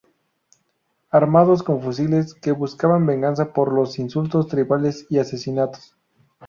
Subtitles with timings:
[1.11, 5.95] Armados con fusiles, que buscaban venganza por los insultos tribales y asesinatos.